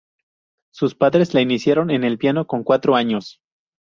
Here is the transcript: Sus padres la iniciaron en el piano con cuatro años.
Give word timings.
Sus 0.73 0.95
padres 0.95 1.35
la 1.35 1.41
iniciaron 1.41 1.91
en 1.91 2.03
el 2.03 2.17
piano 2.17 2.47
con 2.47 2.63
cuatro 2.63 2.95
años. 2.95 3.39